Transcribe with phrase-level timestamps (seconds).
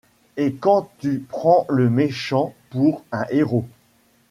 [0.35, 3.67] Et quand tu prends le méchant pour un héros.